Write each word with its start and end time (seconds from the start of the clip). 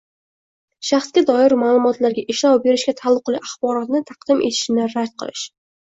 Shaxsga 0.87 1.23
doir 1.27 1.55
ma’lumotlarga 1.63 2.23
ishlov 2.35 2.57
berishga 2.65 2.95
taalluqli 3.03 3.43
axborotni 3.43 4.03
taqdim 4.11 4.43
etishni 4.49 4.89
rad 4.97 5.13
qilish 5.23 5.45